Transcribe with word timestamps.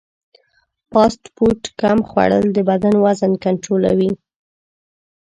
فاسټ 0.91 1.21
فوډ 1.35 1.61
کم 1.81 1.97
خوړل 2.09 2.45
د 2.53 2.57
بدن 2.69 2.95
وزن 3.05 3.31
کنټرولوي. 3.45 4.11